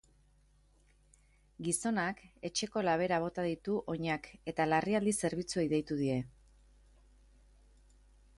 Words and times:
Gizonak 1.67 2.23
etxeko 2.49 2.83
labera 2.87 3.19
bota 3.25 3.45
ditu 3.49 3.77
oinak 3.95 4.31
eta 4.53 4.69
larrialdi 4.73 5.15
zerbitzuei 5.25 5.69
deitu 5.77 6.01
die. 6.03 6.19